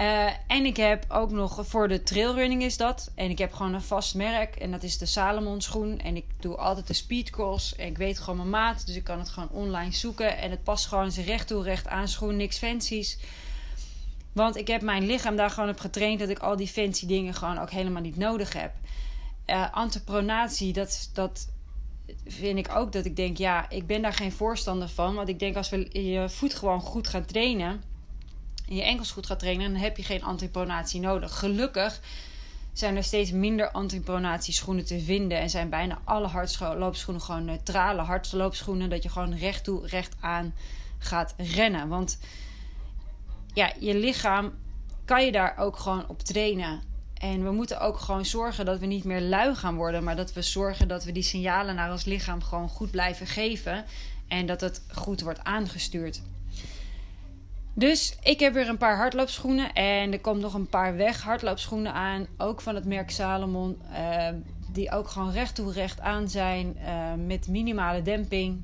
Uh, 0.00 0.30
en 0.46 0.64
ik 0.64 0.76
heb 0.76 1.04
ook 1.08 1.30
nog 1.30 1.66
voor 1.66 1.88
de 1.88 2.02
trailrunning 2.02 2.62
is 2.62 2.76
dat. 2.76 3.10
En 3.14 3.30
ik 3.30 3.38
heb 3.38 3.52
gewoon 3.52 3.74
een 3.74 3.82
vast 3.82 4.14
merk. 4.14 4.56
En 4.56 4.70
dat 4.70 4.82
is 4.82 4.98
de 4.98 5.06
Salomon 5.06 5.60
schoen. 5.60 5.98
En 5.98 6.16
ik 6.16 6.24
doe 6.40 6.56
altijd 6.56 6.86
de 6.86 6.92
speedcross. 6.92 7.76
En 7.76 7.86
ik 7.86 7.98
weet 7.98 8.18
gewoon 8.18 8.36
mijn 8.36 8.50
maat. 8.50 8.86
Dus 8.86 8.96
ik 8.96 9.04
kan 9.04 9.18
het 9.18 9.28
gewoon 9.28 9.50
online 9.50 9.92
zoeken. 9.92 10.38
En 10.38 10.50
het 10.50 10.62
past 10.62 10.86
gewoon 10.86 11.12
ze 11.12 11.22
recht 11.22 11.46
toe, 11.46 11.62
recht 11.62 11.88
aan 11.88 12.08
schoen. 12.08 12.36
Niks 12.36 12.58
fancies. 12.58 13.18
Want 14.32 14.56
ik 14.56 14.66
heb 14.66 14.82
mijn 14.82 15.06
lichaam 15.06 15.36
daar 15.36 15.50
gewoon 15.50 15.70
op 15.70 15.80
getraind. 15.80 16.18
Dat 16.18 16.28
ik 16.28 16.38
al 16.38 16.56
die 16.56 16.68
fancy 16.68 17.06
dingen 17.06 17.34
gewoon 17.34 17.58
ook 17.58 17.70
helemaal 17.70 18.02
niet 18.02 18.16
nodig 18.16 18.52
heb. 18.52 18.72
Uh, 19.46 19.72
antipronatie, 19.72 20.72
dat, 20.72 21.10
dat 21.12 21.48
vind 22.28 22.58
ik 22.58 22.74
ook 22.74 22.92
dat 22.92 23.04
ik 23.04 23.16
denk, 23.16 23.36
ja, 23.36 23.70
ik 23.70 23.86
ben 23.86 24.02
daar 24.02 24.12
geen 24.12 24.32
voorstander 24.32 24.88
van. 24.88 25.14
Want 25.14 25.28
ik 25.28 25.38
denk 25.38 25.56
als 25.56 25.68
we 25.68 26.02
je 26.02 26.28
voet 26.28 26.54
gewoon 26.54 26.80
goed 26.80 27.08
gaan 27.08 27.24
trainen, 27.24 27.82
en 28.68 28.74
je 28.74 28.82
enkels 28.82 29.10
goed 29.10 29.26
gaat 29.26 29.38
trainen, 29.38 29.72
dan 29.72 29.80
heb 29.80 29.96
je 29.96 30.02
geen 30.02 30.22
antipronatie 30.22 31.00
nodig. 31.00 31.38
Gelukkig 31.38 32.00
zijn 32.72 32.96
er 32.96 33.04
steeds 33.04 33.30
minder 33.30 33.70
antipronatieschoenen 33.70 34.84
te 34.84 35.00
vinden. 35.00 35.38
En 35.38 35.50
zijn 35.50 35.68
bijna 35.68 35.98
alle 36.04 36.26
hardloopschoenen 36.26 37.22
gewoon 37.22 37.44
neutrale 37.44 38.02
hardloopschoenen. 38.02 38.90
Dat 38.90 39.02
je 39.02 39.08
gewoon 39.08 39.36
recht 39.36 39.64
toe, 39.64 39.86
recht 39.86 40.16
aan 40.20 40.54
gaat 40.98 41.34
rennen. 41.36 41.88
Want 41.88 42.18
ja, 43.54 43.72
je 43.80 43.94
lichaam 43.94 44.52
kan 45.04 45.24
je 45.24 45.32
daar 45.32 45.56
ook 45.58 45.76
gewoon 45.76 46.08
op 46.08 46.22
trainen. 46.22 46.82
En 47.18 47.44
we 47.44 47.50
moeten 47.50 47.80
ook 47.80 47.98
gewoon 47.98 48.24
zorgen 48.24 48.64
dat 48.64 48.78
we 48.78 48.86
niet 48.86 49.04
meer 49.04 49.20
lui 49.20 49.54
gaan 49.54 49.74
worden, 49.74 50.04
maar 50.04 50.16
dat 50.16 50.32
we 50.32 50.42
zorgen 50.42 50.88
dat 50.88 51.04
we 51.04 51.12
die 51.12 51.22
signalen 51.22 51.74
naar 51.74 51.90
ons 51.90 52.04
lichaam 52.04 52.42
gewoon 52.42 52.68
goed 52.68 52.90
blijven 52.90 53.26
geven 53.26 53.84
en 54.28 54.46
dat 54.46 54.60
het 54.60 54.82
goed 54.92 55.20
wordt 55.20 55.44
aangestuurd. 55.44 56.22
Dus 57.74 58.16
ik 58.22 58.40
heb 58.40 58.52
weer 58.54 58.68
een 58.68 58.78
paar 58.78 58.96
hardloopschoenen 58.96 59.72
en 59.72 60.12
er 60.12 60.20
komt 60.20 60.40
nog 60.40 60.54
een 60.54 60.68
paar 60.68 60.96
weg 60.96 61.22
hardloopschoenen 61.22 61.92
aan, 61.92 62.26
ook 62.36 62.60
van 62.60 62.74
het 62.74 62.84
merk 62.84 63.10
Salomon, 63.10 63.78
uh, 63.92 64.28
die 64.72 64.90
ook 64.90 65.08
gewoon 65.08 65.32
recht 65.32 65.54
toe 65.54 65.72
recht 65.72 66.00
aan 66.00 66.28
zijn 66.28 66.76
uh, 66.78 67.26
met 67.26 67.48
minimale 67.48 68.02
demping. 68.02 68.60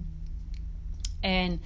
En 1.21 1.62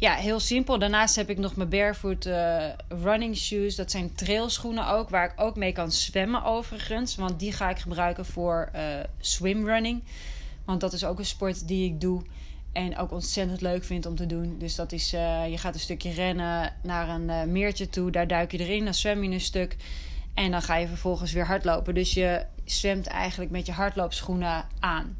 ja, 0.00 0.14
heel 0.14 0.40
simpel. 0.40 0.78
Daarnaast 0.78 1.16
heb 1.16 1.30
ik 1.30 1.38
nog 1.38 1.56
mijn 1.56 1.68
barefoot 1.68 2.26
uh, 2.26 2.64
running 2.88 3.36
shoes. 3.36 3.76
Dat 3.76 3.90
zijn 3.90 4.14
trailschoenen 4.14 4.88
ook, 4.88 5.08
waar 5.08 5.24
ik 5.24 5.32
ook 5.36 5.56
mee 5.56 5.72
kan 5.72 5.92
zwemmen 5.92 6.44
overigens. 6.44 7.16
Want 7.16 7.38
die 7.38 7.52
ga 7.52 7.70
ik 7.70 7.78
gebruiken 7.78 8.26
voor 8.26 8.70
uh, 8.74 8.82
swimrunning. 9.18 10.02
Want 10.64 10.80
dat 10.80 10.92
is 10.92 11.04
ook 11.04 11.18
een 11.18 11.24
sport 11.24 11.68
die 11.68 11.84
ik 11.84 12.00
doe 12.00 12.22
en 12.72 12.96
ook 12.96 13.12
ontzettend 13.12 13.60
leuk 13.60 13.84
vind 13.84 14.06
om 14.06 14.16
te 14.16 14.26
doen. 14.26 14.58
Dus 14.58 14.74
dat 14.74 14.92
is, 14.92 15.14
uh, 15.14 15.48
je 15.50 15.58
gaat 15.58 15.74
een 15.74 15.80
stukje 15.80 16.10
rennen 16.10 16.72
naar 16.82 17.08
een 17.08 17.52
meertje 17.52 17.88
toe. 17.88 18.10
Daar 18.10 18.26
duik 18.26 18.52
je 18.52 18.58
erin, 18.58 18.84
dan 18.84 18.94
zwem 18.94 19.22
je 19.22 19.30
een 19.30 19.40
stuk. 19.40 19.76
En 20.34 20.50
dan 20.50 20.62
ga 20.62 20.76
je 20.76 20.86
vervolgens 20.86 21.32
weer 21.32 21.46
hardlopen. 21.46 21.94
Dus 21.94 22.14
je 22.14 22.46
zwemt 22.64 23.06
eigenlijk 23.06 23.50
met 23.50 23.66
je 23.66 23.72
hardloopschoenen 23.72 24.64
aan. 24.78 25.18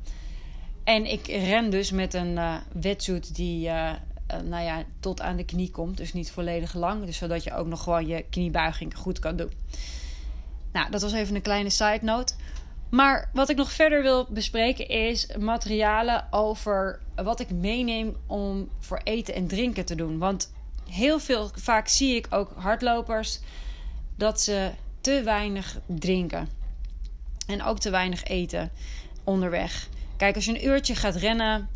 En 0.85 1.07
ik 1.11 1.27
ren 1.27 1.71
dus 1.71 1.91
met 1.91 2.15
een 2.15 2.39
wetsuit 2.73 3.35
die 3.35 3.71
nou 4.39 4.65
ja, 4.65 4.83
tot 5.01 5.21
aan 5.21 5.37
de 5.37 5.45
knie 5.45 5.71
komt. 5.71 5.97
Dus 5.97 6.13
niet 6.13 6.31
volledig 6.31 6.75
lang. 6.75 7.05
Dus 7.05 7.17
zodat 7.17 7.45
je 7.45 7.55
ook 7.55 7.67
nog 7.67 7.83
gewoon 7.83 8.07
je 8.07 8.25
kniebuiging 8.31 8.97
goed 8.97 9.19
kan 9.19 9.37
doen. 9.37 9.53
Nou, 10.73 10.91
dat 10.91 11.03
was 11.03 11.13
even 11.13 11.35
een 11.35 11.43
kleine 11.43 11.71
side 11.71 12.01
note. 12.03 12.35
Maar 12.91 13.31
wat 13.33 13.49
ik 13.49 13.57
nog 13.57 13.73
verder 13.73 14.03
wil 14.03 14.27
bespreken 14.31 14.89
is 14.89 15.37
materialen 15.39 16.27
over 16.31 17.01
wat 17.15 17.41
ik 17.41 17.51
meeneem 17.51 18.17
om 18.27 18.69
voor 18.79 19.01
eten 19.05 19.35
en 19.35 19.47
drinken 19.47 19.85
te 19.85 19.95
doen. 19.95 20.19
Want 20.19 20.53
heel 20.89 21.19
veel, 21.19 21.51
vaak 21.55 21.89
zie 21.89 22.15
ik 22.15 22.27
ook 22.31 22.53
hardlopers 22.57 23.41
dat 24.17 24.41
ze 24.41 24.71
te 25.01 25.23
weinig 25.23 25.81
drinken. 25.87 26.49
En 27.47 27.63
ook 27.63 27.79
te 27.79 27.91
weinig 27.91 28.25
eten 28.25 28.71
onderweg. 29.25 29.89
Kijk, 30.17 30.35
als 30.35 30.45
je 30.45 30.51
een 30.51 30.67
uurtje 30.67 30.95
gaat 30.95 31.15
rennen, 31.17 31.69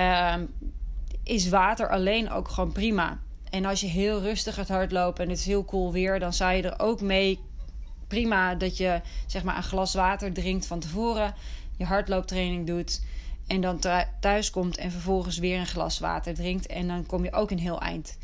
uh, 0.00 0.34
is 1.22 1.48
water 1.48 1.88
alleen 1.90 2.30
ook 2.30 2.48
gewoon 2.48 2.72
prima. 2.72 3.18
En 3.50 3.64
als 3.64 3.80
je 3.80 3.86
heel 3.86 4.20
rustig 4.20 4.54
gaat 4.54 4.68
hardlopen 4.68 5.24
en 5.24 5.30
het 5.30 5.38
is 5.38 5.46
heel 5.46 5.64
cool 5.64 5.92
weer, 5.92 6.18
dan 6.20 6.32
zou 6.32 6.52
je 6.52 6.62
er 6.62 6.80
ook 6.80 7.00
mee 7.00 7.40
prima 8.08 8.54
dat 8.54 8.76
je 8.76 9.00
zeg 9.26 9.44
maar 9.44 9.56
een 9.56 9.62
glas 9.62 9.94
water 9.94 10.32
drinkt 10.32 10.66
van 10.66 10.80
tevoren, 10.80 11.34
je 11.76 11.84
hardlooptraining 11.84 12.66
doet 12.66 13.02
en 13.46 13.60
dan 13.60 13.78
thuis 14.20 14.50
komt 14.50 14.76
en 14.76 14.90
vervolgens 14.90 15.38
weer 15.38 15.58
een 15.58 15.66
glas 15.66 15.98
water 15.98 16.34
drinkt 16.34 16.66
en 16.66 16.88
dan 16.88 17.06
kom 17.06 17.24
je 17.24 17.32
ook 17.32 17.50
een 17.50 17.58
heel 17.58 17.80
eind. 17.80 18.18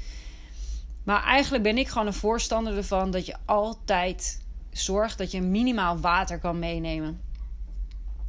Maar 1.02 1.24
eigenlijk 1.24 1.62
ben 1.62 1.78
ik 1.78 1.88
gewoon 1.88 2.06
een 2.06 2.12
voorstander 2.12 2.76
ervan 2.76 3.10
dat 3.10 3.26
je 3.26 3.36
altijd 3.44 4.42
zorgt 4.70 5.18
dat 5.18 5.30
je 5.30 5.40
minimaal 5.40 5.98
water 5.98 6.38
kan 6.38 6.58
meenemen. 6.58 7.20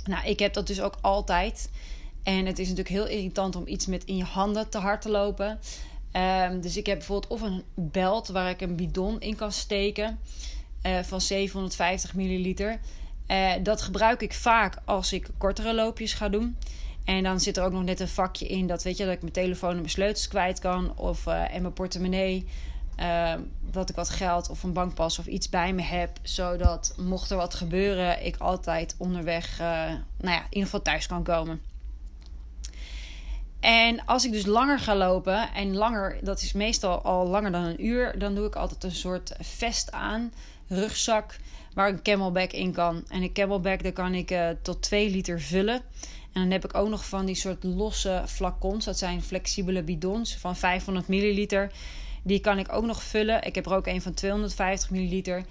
Nou, 0.03 0.25
ik 0.27 0.39
heb 0.39 0.53
dat 0.53 0.68
dus 0.68 0.82
ook 0.82 0.98
altijd. 1.01 1.70
En 2.23 2.45
het 2.45 2.59
is 2.59 2.69
natuurlijk 2.69 2.95
heel 2.95 3.17
irritant 3.17 3.55
om 3.55 3.67
iets 3.67 3.85
met 3.85 4.05
in 4.05 4.17
je 4.17 4.23
handen 4.23 4.69
te 4.69 4.77
hard 4.77 5.01
te 5.01 5.09
lopen. 5.09 5.59
Um, 6.13 6.61
dus 6.61 6.77
ik 6.77 6.85
heb 6.85 6.97
bijvoorbeeld 6.97 7.31
of 7.31 7.41
een 7.41 7.63
belt 7.73 8.27
waar 8.27 8.49
ik 8.49 8.61
een 8.61 8.75
bidon 8.75 9.21
in 9.21 9.35
kan 9.35 9.51
steken 9.51 10.19
uh, 10.85 10.99
van 10.99 11.21
750 11.21 12.13
milliliter. 12.13 12.79
Uh, 13.27 13.51
dat 13.63 13.81
gebruik 13.81 14.21
ik 14.21 14.33
vaak 14.33 14.77
als 14.85 15.13
ik 15.13 15.29
kortere 15.37 15.73
loopjes 15.73 16.13
ga 16.13 16.29
doen. 16.29 16.57
En 17.05 17.23
dan 17.23 17.39
zit 17.39 17.57
er 17.57 17.63
ook 17.63 17.71
nog 17.71 17.83
net 17.83 17.99
een 17.99 18.07
vakje 18.07 18.47
in 18.47 18.67
dat, 18.67 18.83
weet 18.83 18.97
je, 18.97 19.05
dat 19.05 19.13
ik 19.13 19.21
mijn 19.21 19.33
telefoon 19.33 19.69
en 19.69 19.75
mijn 19.75 19.89
sleutels 19.89 20.27
kwijt 20.27 20.59
kan. 20.59 20.97
Of, 20.97 21.25
uh, 21.25 21.55
en 21.55 21.61
mijn 21.61 21.73
portemonnee. 21.73 22.45
dat 23.71 23.89
ik 23.89 23.95
wat 23.95 24.09
geld 24.09 24.49
of 24.49 24.63
een 24.63 24.73
bankpas 24.73 25.19
of 25.19 25.25
iets 25.25 25.49
bij 25.49 25.73
me 25.73 25.81
heb. 25.81 26.17
Zodat 26.21 26.93
mocht 26.97 27.31
er 27.31 27.37
wat 27.37 27.53
gebeuren, 27.53 28.25
ik 28.25 28.37
altijd 28.37 28.95
onderweg, 28.97 29.57
nou 29.57 30.01
ja, 30.17 30.37
in 30.37 30.45
ieder 30.49 30.63
geval 30.63 30.81
thuis 30.81 31.07
kan 31.07 31.23
komen. 31.23 31.70
En 33.62 34.06
als 34.06 34.25
ik 34.25 34.32
dus 34.32 34.46
langer 34.46 34.80
ga 34.80 34.96
lopen, 34.96 35.53
en 35.53 35.75
langer, 35.75 36.18
dat 36.22 36.41
is 36.41 36.53
meestal 36.53 37.01
al 37.01 37.27
langer 37.27 37.51
dan 37.51 37.63
een 37.63 37.86
uur, 37.86 38.20
dan 38.20 38.36
doe 38.36 38.46
ik 38.46 38.56
altijd 38.56 38.84
een 38.84 38.91
soort 38.91 39.34
vest 39.39 39.91
aan, 39.91 40.34
rugzak, 40.68 41.38
waar 41.74 41.89
een 41.89 42.01
camelback 42.01 42.51
in 42.51 42.72
kan. 42.72 43.03
En 43.08 43.22
een 43.22 43.34
camelback, 43.34 43.84
daar 43.84 43.91
kan 43.91 44.13
ik 44.13 44.32
uh, 44.32 44.50
tot 44.62 44.82
2 44.82 45.10
liter 45.10 45.41
vullen. 45.41 45.82
En 46.34 46.41
dan 46.41 46.51
heb 46.51 46.65
ik 46.65 46.75
ook 46.75 46.89
nog 46.89 47.06
van 47.06 47.25
die 47.25 47.36
soort 47.36 47.63
losse 47.63 48.24
flacons, 48.27 48.86
dat 48.86 48.98
zijn 48.98 49.22
flexibele 49.22 49.84
bidons 49.84 50.36
van 50.36 50.56
500 50.56 51.08
milliliter. 51.08 51.72
Die 52.24 52.39
kan 52.39 52.60
ik 52.60 52.74
ook 52.74 52.86
nog 52.86 53.03
vullen. 53.03 53.44
Ik 53.44 53.56
heb 53.56 53.65
er 53.65 53.74
ook 53.74 53.88
een 53.88 54.01
van 54.01 54.13
250 54.13 54.89
milliliter. 54.89 55.46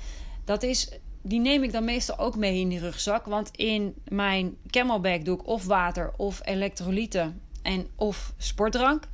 Dat 0.45 0.62
is, 0.62 0.88
die 1.23 1.40
neem 1.40 1.62
ik 1.62 1.73
dan 1.73 1.85
meestal 1.85 2.19
ook 2.19 2.37
mee 2.37 2.61
in 2.61 2.69
die 2.69 2.79
rugzak. 2.79 3.26
Want 3.26 3.50
in 3.57 3.95
mijn 4.09 4.57
camelback 4.71 5.25
doe 5.25 5.38
ik 5.38 5.47
of 5.47 5.64
water 5.64 6.12
of 6.17 6.40
elektrolyten 6.45 7.40
en 7.62 7.87
of 7.97 8.33
sportdrank. 8.37 9.09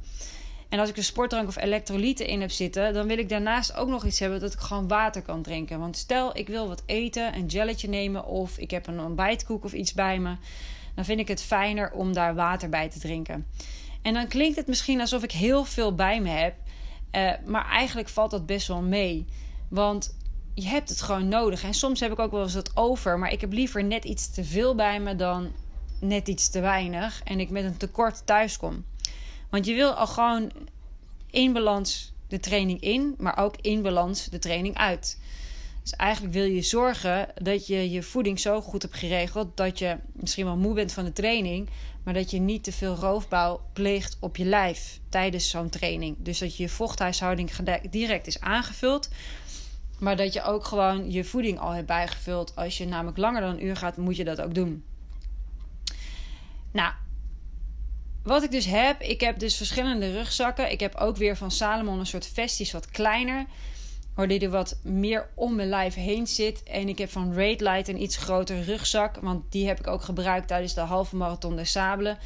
En 0.68 0.78
als 0.78 0.88
ik 0.88 0.96
een 0.96 1.04
sportdrank 1.04 1.48
of 1.48 1.56
elektrolyten 1.56 2.26
in 2.26 2.40
heb 2.40 2.50
zitten, 2.50 2.94
dan 2.94 3.06
wil 3.06 3.18
ik 3.18 3.28
daarnaast 3.28 3.76
ook 3.76 3.88
nog 3.88 4.04
iets 4.04 4.18
hebben 4.18 4.40
dat 4.40 4.52
ik 4.52 4.58
gewoon 4.58 4.88
water 4.88 5.22
kan 5.22 5.42
drinken. 5.42 5.78
Want 5.78 5.96
stel 5.96 6.36
ik 6.36 6.48
wil 6.48 6.68
wat 6.68 6.82
eten, 6.86 7.34
een 7.34 7.46
jelletje 7.46 7.88
nemen 7.88 8.24
of 8.24 8.58
ik 8.58 8.70
heb 8.70 8.86
een 8.86 9.00
ontbijtkoek 9.00 9.64
of 9.64 9.72
iets 9.72 9.92
bij 9.92 10.18
me, 10.18 10.36
dan 10.94 11.04
vind 11.04 11.20
ik 11.20 11.28
het 11.28 11.42
fijner 11.42 11.90
om 11.90 12.12
daar 12.12 12.34
water 12.34 12.68
bij 12.68 12.88
te 12.90 12.98
drinken. 12.98 13.46
En 14.02 14.14
dan 14.14 14.28
klinkt 14.28 14.56
het 14.56 14.66
misschien 14.66 15.00
alsof 15.00 15.22
ik 15.22 15.32
heel 15.32 15.64
veel 15.64 15.94
bij 15.94 16.20
me 16.20 16.28
heb, 16.28 16.54
eh, 17.10 17.32
maar 17.44 17.68
eigenlijk 17.68 18.08
valt 18.08 18.30
dat 18.30 18.46
best 18.46 18.68
wel 18.68 18.82
mee. 18.82 19.26
Want 19.68 20.16
je 20.54 20.68
hebt 20.68 20.88
het 20.88 21.00
gewoon 21.00 21.28
nodig. 21.28 21.64
En 21.64 21.74
soms 21.74 22.00
heb 22.00 22.12
ik 22.12 22.18
ook 22.18 22.30
wel 22.30 22.42
eens 22.42 22.54
wat 22.54 22.76
over, 22.76 23.18
maar 23.18 23.32
ik 23.32 23.40
heb 23.40 23.52
liever 23.52 23.84
net 23.84 24.04
iets 24.04 24.30
te 24.30 24.44
veel 24.44 24.74
bij 24.74 25.00
me 25.00 25.16
dan 25.16 25.52
net 26.00 26.28
iets 26.28 26.48
te 26.48 26.60
weinig 26.60 27.20
en 27.24 27.40
ik 27.40 27.50
met 27.50 27.64
een 27.64 27.76
tekort 27.76 28.26
thuis 28.26 28.56
kom. 28.56 28.84
Want 29.50 29.66
je 29.66 29.74
wil 29.74 29.90
al 29.90 30.06
gewoon 30.06 30.52
in 31.30 31.52
balans 31.52 32.12
de 32.28 32.40
training 32.40 32.80
in, 32.80 33.14
maar 33.18 33.38
ook 33.38 33.54
in 33.60 33.82
balans 33.82 34.24
de 34.24 34.38
training 34.38 34.76
uit. 34.76 35.18
Dus 35.82 35.92
eigenlijk 35.92 36.34
wil 36.34 36.44
je 36.44 36.62
zorgen 36.62 37.28
dat 37.42 37.66
je 37.66 37.90
je 37.90 38.02
voeding 38.02 38.40
zo 38.40 38.60
goed 38.60 38.82
hebt 38.82 38.96
geregeld 38.96 39.56
dat 39.56 39.78
je 39.78 39.96
misschien 40.12 40.44
wel 40.44 40.56
moe 40.56 40.74
bent 40.74 40.92
van 40.92 41.04
de 41.04 41.12
training, 41.12 41.68
maar 42.02 42.14
dat 42.14 42.30
je 42.30 42.38
niet 42.38 42.64
te 42.64 42.72
veel 42.72 42.94
roofbouw 42.94 43.60
pleegt 43.72 44.16
op 44.20 44.36
je 44.36 44.44
lijf 44.44 45.00
tijdens 45.08 45.50
zo'n 45.50 45.68
training. 45.68 46.16
Dus 46.18 46.38
dat 46.38 46.56
je 46.56 46.62
je 46.62 46.68
vochthuishouding 46.68 47.50
direct 47.90 48.26
is 48.26 48.40
aangevuld. 48.40 49.08
Maar 49.98 50.16
dat 50.16 50.32
je 50.32 50.42
ook 50.42 50.64
gewoon 50.64 51.10
je 51.10 51.24
voeding 51.24 51.58
al 51.58 51.70
hebt 51.70 51.86
bijgevuld. 51.86 52.56
Als 52.56 52.78
je 52.78 52.86
namelijk 52.86 53.16
langer 53.16 53.40
dan 53.40 53.50
een 53.50 53.64
uur 53.64 53.76
gaat, 53.76 53.96
moet 53.96 54.16
je 54.16 54.24
dat 54.24 54.40
ook 54.40 54.54
doen. 54.54 54.84
Nou, 56.76 56.92
wat 58.22 58.42
ik 58.42 58.50
dus 58.50 58.66
heb, 58.66 59.00
ik 59.00 59.20
heb 59.20 59.38
dus 59.38 59.56
verschillende 59.56 60.12
rugzakken. 60.12 60.70
Ik 60.70 60.80
heb 60.80 60.94
ook 60.94 61.16
weer 61.16 61.36
van 61.36 61.50
Salomon 61.50 61.98
een 61.98 62.06
soort 62.06 62.26
vesties 62.26 62.72
wat 62.72 62.90
kleiner. 62.90 63.46
Waardoor 64.14 64.38
er 64.38 64.50
wat 64.50 64.78
meer 64.82 65.28
om 65.34 65.54
mijn 65.54 65.68
lijf 65.68 65.94
heen 65.94 66.26
zit. 66.26 66.62
En 66.62 66.88
ik 66.88 66.98
heb 66.98 67.10
van 67.10 67.34
Raid 67.34 67.60
Light 67.60 67.88
een 67.88 68.02
iets 68.02 68.16
grotere 68.16 68.62
rugzak. 68.62 69.16
Want 69.16 69.52
die 69.52 69.66
heb 69.66 69.78
ik 69.78 69.86
ook 69.86 70.02
gebruikt 70.02 70.48
tijdens 70.48 70.74
de 70.74 70.80
halve 70.80 71.16
marathon 71.16 71.56
der 71.56 71.66
Sabelen. 71.66 72.18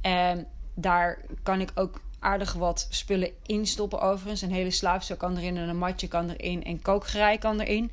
En 0.00 0.46
daar 0.74 1.18
kan 1.42 1.60
ik 1.60 1.70
ook 1.74 2.00
aardig 2.18 2.52
wat 2.52 2.86
spullen 2.90 3.30
instoppen 3.46 4.00
overigens. 4.00 4.42
Een 4.42 4.52
hele 4.52 4.70
slaapzak 4.70 5.18
kan 5.18 5.36
erin 5.36 5.56
en 5.56 5.68
een 5.68 5.78
matje 5.78 6.08
kan 6.08 6.30
erin 6.30 6.64
en 6.64 6.82
kookgerei 6.82 7.38
kan 7.38 7.60
erin. 7.60 7.90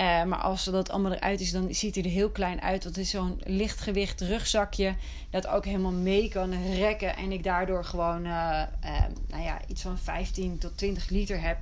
Uh, 0.00 0.24
maar 0.24 0.38
als 0.38 0.64
dat 0.64 0.90
allemaal 0.90 1.12
eruit 1.12 1.40
is, 1.40 1.52
dan 1.52 1.74
ziet 1.74 1.94
hij 1.94 2.04
er 2.04 2.10
heel 2.10 2.30
klein 2.30 2.60
uit. 2.62 2.84
Want 2.84 2.96
het 2.96 3.04
is 3.04 3.10
zo'n 3.10 3.40
lichtgewicht 3.44 4.20
rugzakje 4.20 4.94
dat 5.30 5.46
ook 5.46 5.64
helemaal 5.64 5.92
mee 5.92 6.28
kan 6.28 6.72
rekken. 6.74 7.16
En 7.16 7.32
ik 7.32 7.42
daardoor 7.42 7.84
gewoon 7.84 8.26
uh, 8.26 8.62
uh, 8.84 9.00
nou 9.28 9.42
ja, 9.42 9.60
iets 9.68 9.82
van 9.82 9.98
15 9.98 10.58
tot 10.58 10.76
20 10.76 11.08
liter 11.08 11.40
heb 11.40 11.58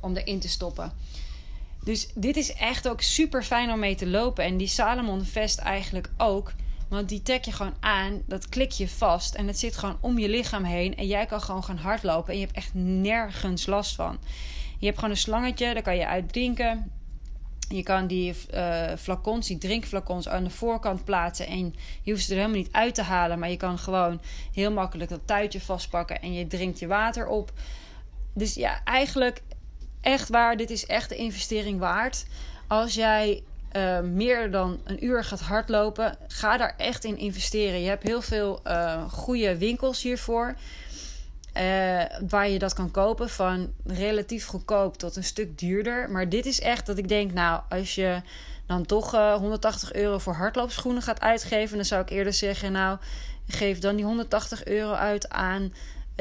om 0.00 0.16
erin 0.16 0.40
te 0.40 0.48
stoppen. 0.48 0.92
Dus 1.84 2.08
dit 2.14 2.36
is 2.36 2.52
echt 2.52 2.88
ook 2.88 3.00
super 3.00 3.42
fijn 3.42 3.70
om 3.70 3.78
mee 3.78 3.94
te 3.94 4.06
lopen. 4.06 4.44
En 4.44 4.56
die 4.56 4.68
Salomon 4.68 5.24
Vest 5.24 5.58
eigenlijk 5.58 6.10
ook. 6.16 6.52
Want 6.88 7.08
die 7.08 7.22
trek 7.22 7.44
je 7.44 7.52
gewoon 7.52 7.74
aan, 7.80 8.22
dat 8.26 8.48
klik 8.48 8.70
je 8.70 8.88
vast 8.88 9.34
en 9.34 9.46
het 9.46 9.58
zit 9.58 9.76
gewoon 9.76 9.96
om 10.00 10.18
je 10.18 10.28
lichaam 10.28 10.64
heen. 10.64 10.96
En 10.96 11.06
jij 11.06 11.26
kan 11.26 11.40
gewoon 11.40 11.64
gaan 11.64 11.76
hardlopen 11.76 12.32
en 12.32 12.38
je 12.38 12.44
hebt 12.44 12.56
echt 12.56 12.74
nergens 12.74 13.66
last 13.66 13.94
van. 13.94 14.18
Je 14.78 14.86
hebt 14.86 14.98
gewoon 14.98 15.14
een 15.14 15.20
slangetje, 15.20 15.74
daar 15.74 15.82
kan 15.82 15.96
je 15.96 16.06
uit 16.06 16.32
drinken. 16.32 16.90
Je 17.68 17.82
kan 17.82 18.06
die 18.06 18.34
uh, 18.54 18.84
flacons, 18.98 19.46
die 19.46 19.58
drinkflacons 19.58 20.28
aan 20.28 20.44
de 20.44 20.50
voorkant 20.50 21.04
plaatsen. 21.04 21.46
En 21.46 21.74
je 22.02 22.12
hoeft 22.12 22.24
ze 22.24 22.30
er 22.30 22.36
helemaal 22.36 22.58
niet 22.58 22.72
uit 22.72 22.94
te 22.94 23.02
halen. 23.02 23.38
Maar 23.38 23.50
je 23.50 23.56
kan 23.56 23.78
gewoon 23.78 24.20
heel 24.52 24.72
makkelijk 24.72 25.10
dat 25.10 25.20
tuitje 25.24 25.60
vastpakken. 25.60 26.20
En 26.20 26.32
je 26.32 26.46
drinkt 26.46 26.78
je 26.78 26.86
water 26.86 27.26
op. 27.26 27.52
Dus 28.32 28.54
ja, 28.54 28.80
eigenlijk 28.84 29.42
echt 30.00 30.28
waar. 30.28 30.56
Dit 30.56 30.70
is 30.70 30.86
echt 30.86 31.08
de 31.08 31.16
investering 31.16 31.78
waard. 31.78 32.26
Als 32.66 32.94
jij 32.94 33.42
uh, 33.76 34.00
meer 34.00 34.50
dan 34.50 34.80
een 34.84 35.04
uur 35.04 35.24
gaat 35.24 35.40
hardlopen, 35.40 36.16
ga 36.28 36.56
daar 36.56 36.74
echt 36.76 37.04
in 37.04 37.18
investeren. 37.18 37.80
Je 37.80 37.88
hebt 37.88 38.02
heel 38.02 38.22
veel 38.22 38.60
uh, 38.66 39.10
goede 39.10 39.58
winkels 39.58 40.02
hiervoor. 40.02 40.54
Uh, 41.56 42.02
waar 42.28 42.48
je 42.48 42.58
dat 42.58 42.72
kan 42.72 42.90
kopen 42.90 43.28
van 43.28 43.72
relatief 43.84 44.46
goedkoop 44.46 44.96
tot 44.96 45.16
een 45.16 45.24
stuk 45.24 45.58
duurder. 45.58 46.10
Maar 46.10 46.28
dit 46.28 46.46
is 46.46 46.60
echt 46.60 46.86
dat 46.86 46.98
ik 46.98 47.08
denk, 47.08 47.32
nou, 47.32 47.62
als 47.68 47.94
je 47.94 48.20
dan 48.66 48.86
toch 48.86 49.10
180 49.10 49.92
euro 49.92 50.18
voor 50.18 50.34
hardloopschoenen 50.34 51.02
gaat 51.02 51.20
uitgeven, 51.20 51.76
dan 51.76 51.84
zou 51.84 52.02
ik 52.02 52.10
eerder 52.10 52.32
zeggen, 52.32 52.72
nou, 52.72 52.98
geef 53.46 53.78
dan 53.78 53.96
die 53.96 54.04
180 54.04 54.64
euro 54.64 54.92
uit 54.92 55.28
aan 55.28 55.72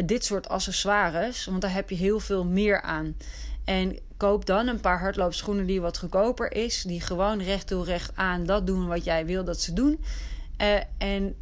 dit 0.06 0.26
soort 0.26 0.50
accessoires, 0.50 1.46
want 1.46 1.62
daar 1.62 1.74
heb 1.74 1.90
je 1.90 1.96
heel 1.96 2.20
veel 2.20 2.46
meer 2.46 2.82
aan. 2.82 3.16
En 3.64 3.98
koop 4.18 4.46
dan 4.46 4.68
een 4.68 4.80
paar 4.80 5.00
hardloopschoenen 5.00 5.66
die 5.66 5.82
wat 5.82 5.98
goedkoper 5.98 6.54
is. 6.56 6.82
Die 6.82 7.02
gewoon 7.02 7.42
recht 7.42 7.68
toe 7.68 7.84
recht 7.84 8.12
aan 8.16 8.46
dat 8.46 8.68
doen 8.68 8.88
wat 8.88 9.04
jij 9.04 9.26
wil 9.26 9.44
dat 9.44 9.62
ze 9.62 9.74
doen. 9.74 10.04
Uh, 10.62 10.80
en 10.98 11.36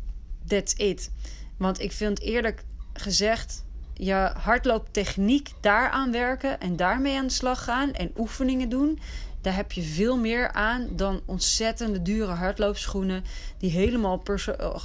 that's 0.47 0.73
it. 0.73 1.11
Want 1.57 1.79
ik 1.79 1.91
vind 1.91 2.19
eerlijk 2.19 2.63
gezegd 2.93 3.63
je 4.05 4.31
hardlooptechniek 4.37 5.49
daaraan 5.59 6.11
werken 6.11 6.59
en 6.59 6.75
daarmee 6.75 7.17
aan 7.17 7.27
de 7.27 7.33
slag 7.33 7.63
gaan 7.63 7.93
en 7.93 8.11
oefeningen 8.17 8.69
doen. 8.69 8.99
Daar 9.41 9.55
heb 9.55 9.71
je 9.71 9.81
veel 9.81 10.17
meer 10.17 10.51
aan 10.51 10.87
dan 10.91 11.21
ontzettende 11.25 12.01
dure 12.01 12.31
hardloopschoenen 12.31 13.23
die 13.57 13.71
helemaal 13.71 14.23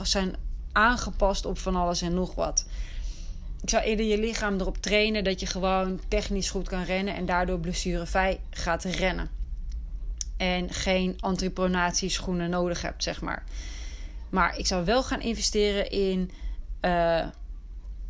zijn 0.03 0.37
aangepast 0.73 1.47
op 1.47 1.59
van 1.59 1.77
alles 1.77 2.03
en 2.03 2.15
nog 2.15 2.35
wat 2.35 2.67
ik 3.67 3.73
zou 3.73 3.85
eerder 3.85 4.07
je 4.07 4.19
lichaam 4.19 4.61
erop 4.61 4.77
trainen 4.77 5.25
dat 5.25 5.41
je 5.41 5.47
gewoon 5.47 6.01
technisch 6.09 6.51
goed 6.51 6.69
kan 6.69 6.83
rennen 6.83 7.15
en 7.15 7.27
daardoor 7.27 7.59
blessurevrij 7.59 8.41
gaat 8.51 8.85
rennen. 8.85 9.31
En 10.37 10.73
geen 10.73 11.17
antipronatieschoenen 11.21 12.51
nodig 12.51 12.83
hebt, 12.83 13.03
zeg 13.03 13.21
maar. 13.21 13.45
Maar 14.31 14.59
ik 14.59 14.67
zou 14.67 14.85
wel 14.85 15.03
gaan 15.03 15.21
investeren 15.21 15.91
in 15.91 16.31
uh, 16.81 16.91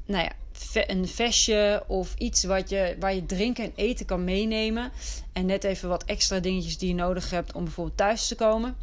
nou 0.07 0.25
ja, 0.25 0.33
een 0.73 1.09
vestje 1.09 1.85
of 1.87 2.15
iets 2.15 2.45
wat 2.45 2.69
je, 2.69 2.97
waar 3.01 3.15
je 3.15 3.27
drinken 3.27 3.65
en 3.65 3.73
eten 3.75 4.07
kan 4.07 4.25
meenemen. 4.25 4.93
En 5.33 5.47
net 5.47 5.65
even 5.65 5.89
wat 5.89 6.05
extra 6.05 6.39
dingetjes 6.39 6.79
die 6.79 6.89
je 6.89 6.95
nodig 6.95 7.31
hebt 7.31 7.53
om 7.53 7.65
bijvoorbeeld 7.65 7.97
thuis 7.97 8.29
te 8.29 8.35
komen. 8.35 8.77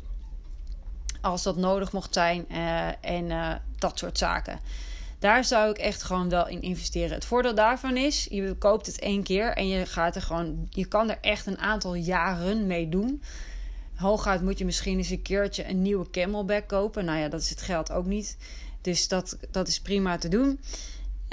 Als 1.21 1.43
dat 1.43 1.57
nodig 1.57 1.91
mocht 1.91 2.13
zijn 2.13 2.45
uh, 2.51 2.87
en 2.87 3.25
uh, 3.29 3.51
dat 3.77 3.99
soort 3.99 4.17
zaken. 4.17 4.59
Daar 5.19 5.45
zou 5.45 5.69
ik 5.69 5.77
echt 5.77 6.03
gewoon 6.03 6.29
wel 6.29 6.47
in 6.47 6.61
investeren. 6.61 7.11
Het 7.11 7.25
voordeel 7.25 7.55
daarvan 7.55 7.97
is, 7.97 8.27
je 8.29 8.55
koopt 8.59 8.85
het 8.85 8.99
één 8.99 9.23
keer 9.23 9.53
en 9.53 9.67
je 9.67 9.85
gaat 9.85 10.15
er 10.15 10.21
gewoon, 10.21 10.67
je 10.69 10.85
kan 10.85 11.09
er 11.09 11.17
echt 11.21 11.45
een 11.45 11.57
aantal 11.57 11.95
jaren 11.95 12.67
mee 12.67 12.89
doen. 12.89 13.21
Hooguit 13.95 14.41
moet 14.41 14.57
je 14.57 14.65
misschien 14.65 14.97
eens 14.97 15.09
een 15.09 15.21
keertje 15.21 15.69
een 15.69 15.81
nieuwe 15.81 16.09
camelback 16.09 16.67
kopen. 16.67 17.05
Nou 17.05 17.19
ja, 17.19 17.27
dat 17.27 17.41
is 17.41 17.49
het 17.49 17.61
geld 17.61 17.91
ook 17.91 18.05
niet. 18.05 18.37
Dus 18.81 19.07
dat, 19.07 19.37
dat 19.51 19.67
is 19.67 19.81
prima 19.81 20.17
te 20.17 20.27
doen. 20.27 20.59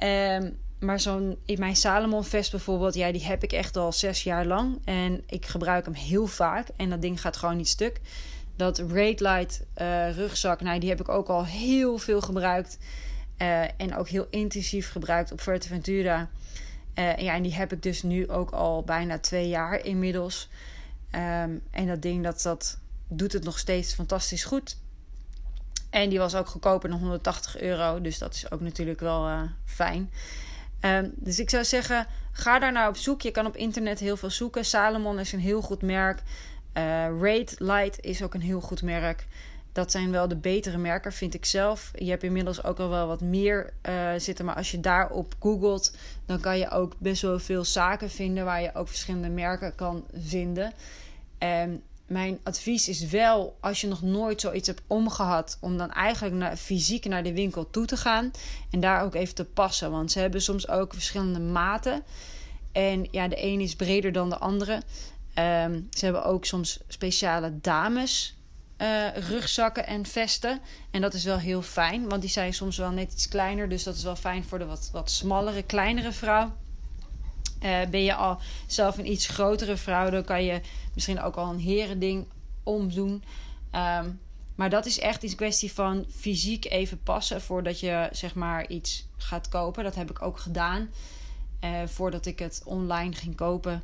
Um, 0.03 0.59
maar 0.81 1.01
zo'n 1.01 1.39
mijn 1.57 1.77
Salomon 1.77 2.25
vest 2.25 2.51
bijvoorbeeld, 2.51 2.95
ja, 2.95 3.13
die 3.13 3.25
heb 3.25 3.43
ik 3.43 3.53
echt 3.53 3.77
al 3.77 3.93
zes 3.93 4.23
jaar 4.23 4.47
lang. 4.47 4.79
En 4.85 5.23
ik 5.27 5.47
gebruik 5.47 5.85
hem 5.85 5.95
heel 5.95 6.27
vaak. 6.27 6.69
En 6.77 6.91
dat 6.91 7.03
ding 7.03 7.21
gaat 7.21 7.37
gewoon 7.37 7.57
niet 7.57 7.69
stuk. 7.69 8.01
Dat 8.57 8.79
Raid 8.79 9.21
Light 9.21 9.65
uh, 9.77 10.17
rugzak, 10.17 10.61
nou, 10.61 10.81
die 10.81 10.89
heb 10.89 11.01
ik 11.01 11.09
ook 11.09 11.29
al 11.29 11.45
heel 11.45 11.99
veel 11.99 12.21
gebruikt. 12.21 12.79
Uh, 13.39 13.63
en 13.63 13.97
ook 13.97 14.09
heel 14.09 14.27
intensief 14.31 14.91
gebruikt 14.91 15.33
op 15.33 15.41
Fuerteventura. 15.41 16.29
Uh, 16.95 17.17
ja, 17.17 17.35
en 17.35 17.43
die 17.43 17.55
heb 17.55 17.73
ik 17.73 17.83
dus 17.83 18.03
nu 18.03 18.29
ook 18.29 18.51
al 18.51 18.83
bijna 18.83 19.19
twee 19.19 19.49
jaar 19.49 19.85
inmiddels. 19.85 20.49
Um, 21.15 21.63
en 21.71 21.87
dat 21.87 22.03
ding 22.03 22.25
dat, 22.25 22.43
dat 22.43 22.79
doet 23.09 23.33
het 23.33 23.45
nog 23.45 23.59
steeds 23.59 23.95
fantastisch 23.95 24.45
goed. 24.45 24.77
En 25.91 26.09
die 26.09 26.19
was 26.19 26.35
ook 26.35 26.47
goedkoper 26.47 26.89
dan 26.89 26.99
180 26.99 27.61
euro. 27.61 28.01
Dus 28.01 28.19
dat 28.19 28.35
is 28.35 28.51
ook 28.51 28.61
natuurlijk 28.61 29.01
wel 29.01 29.29
uh, 29.29 29.43
fijn. 29.65 30.11
Um, 30.81 31.13
dus 31.17 31.39
ik 31.39 31.51
zou 31.51 31.65
zeggen, 31.65 32.07
ga 32.33 32.59
daar 32.59 32.73
nou 32.73 32.89
op 32.89 32.97
zoek. 32.97 33.21
Je 33.21 33.31
kan 33.31 33.47
op 33.47 33.57
internet 33.57 33.99
heel 33.99 34.17
veel 34.17 34.31
zoeken. 34.31 34.65
Salomon 34.65 35.19
is 35.19 35.33
een 35.33 35.41
heel 35.41 35.63
goed 35.63 35.83
merk. 35.83 36.23
Uh, 36.77 36.83
Raid 37.21 37.55
Light 37.59 38.01
is 38.01 38.23
ook 38.23 38.35
een 38.35 38.41
heel 38.41 38.61
goed 38.61 38.83
merk. 38.83 39.27
dat 39.73 39.91
zijn 39.91 40.11
wel 40.11 40.29
de 40.29 40.37
betere 40.37 40.79
merken, 40.79 41.13
vind 41.13 41.35
ik 41.35 41.45
zelf. 41.45 41.91
Je 41.95 42.11
hebt 42.11 42.23
inmiddels 42.23 42.65
ook 42.65 42.79
al 42.79 42.89
wel 42.89 43.07
wat 43.07 43.21
meer 43.21 43.73
uh, 43.89 44.11
zitten. 44.17 44.45
Maar 44.45 44.55
als 44.55 44.71
je 44.71 44.81
daarop 44.81 45.35
googelt, 45.39 45.97
dan 46.27 46.41
kan 46.41 46.59
je 46.59 46.71
ook 46.71 46.95
best 46.99 47.23
wel 47.23 47.39
veel 47.39 47.65
zaken 47.65 48.11
vinden 48.11 48.45
waar 48.45 48.63
je 48.63 48.75
ook 48.75 48.89
verschillende 48.89 49.29
merken 49.29 49.75
kan 49.75 50.05
vinden. 50.13 50.73
En 51.39 51.83
mijn 52.11 52.39
advies 52.43 52.89
is 52.89 53.07
wel, 53.07 53.57
als 53.61 53.81
je 53.81 53.87
nog 53.87 54.03
nooit 54.03 54.41
zoiets 54.41 54.67
hebt 54.67 54.83
omgehad, 54.87 55.59
om 55.61 55.77
dan 55.77 55.91
eigenlijk 55.91 56.35
naar, 56.35 56.57
fysiek 56.57 57.05
naar 57.05 57.23
de 57.23 57.33
winkel 57.33 57.71
toe 57.71 57.87
te 57.87 57.97
gaan 57.97 58.31
en 58.71 58.81
daar 58.81 59.03
ook 59.03 59.15
even 59.15 59.35
te 59.35 59.45
passen. 59.45 59.91
Want 59.91 60.13
ze 60.13 60.19
hebben 60.19 60.43
soms 60.43 60.69
ook 60.69 60.93
verschillende 60.93 61.39
maten. 61.39 62.03
En 62.73 63.09
ja, 63.11 63.29
de 63.29 63.45
een 63.45 63.61
is 63.61 63.77
breder 63.77 64.13
dan 64.13 64.29
de 64.29 64.39
andere. 64.39 64.75
Um, 65.35 65.89
ze 65.91 66.05
hebben 66.05 66.25
ook 66.25 66.45
soms 66.45 66.81
speciale 66.89 67.61
dames 67.61 68.37
uh, 68.79 69.17
rugzakken 69.17 69.87
en 69.87 70.07
vesten. 70.07 70.61
En 70.91 71.01
dat 71.01 71.15
is 71.15 71.25
wel 71.25 71.39
heel 71.39 71.63
fijn, 71.63 72.09
want 72.09 72.21
die 72.21 72.31
zijn 72.31 72.55
soms 72.55 72.77
wel 72.77 72.91
net 72.91 73.13
iets 73.13 73.29
kleiner. 73.29 73.69
Dus 73.69 73.83
dat 73.83 73.95
is 73.95 74.03
wel 74.03 74.17
fijn 74.17 74.45
voor 74.45 74.59
de 74.59 74.65
wat, 74.67 74.89
wat 74.93 75.11
smallere, 75.11 75.63
kleinere 75.63 76.13
vrouw. 76.13 76.53
Uh, 77.63 77.87
ben 77.91 78.03
je 78.03 78.15
al 78.15 78.39
zelf 78.67 78.99
een 78.99 79.11
iets 79.11 79.29
grotere 79.29 79.77
vrouw, 79.77 80.11
dan 80.11 80.25
kan 80.25 80.45
je 80.45 80.61
misschien 80.95 81.21
ook 81.21 81.37
al 81.37 81.51
een 81.51 81.61
herending 81.61 82.27
omdoen. 82.63 83.25
Um, 83.75 84.21
maar 84.55 84.71
dat 84.71 84.87
is 84.87 84.99
echt 84.99 85.23
een 85.23 85.35
kwestie 85.35 85.73
van 85.73 86.05
fysiek 86.17 86.65
even 86.65 87.03
passen 87.03 87.41
voordat 87.41 87.81
je 87.81 88.09
zeg 88.13 88.35
maar 88.35 88.69
iets 88.69 89.07
gaat 89.17 89.49
kopen. 89.49 89.85
Dat 89.85 89.95
heb 89.95 90.11
ik 90.11 90.23
ook 90.23 90.39
gedaan. 90.39 90.91
Uh, 91.65 91.83
voordat 91.87 92.27
ik 92.27 92.39
het 92.39 92.63
online 92.65 93.15
ging 93.15 93.37
kopen. 93.37 93.83